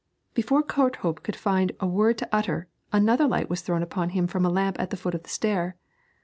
[0.33, 4.43] Before Courthope could find a word to utter, another light was thrown upon him from
[4.43, 5.75] a lamp at the foot of the stair.